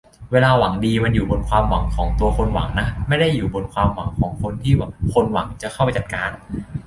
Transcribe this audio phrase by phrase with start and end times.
[0.31, 4.73] เวลา หวังดี มันอยู่บนความหวังของตัวคนหวังนะ ไม่ได้อยู่บนความหวังของคนที่
[5.13, 6.29] คนหวังจะเข้าไปจัดการ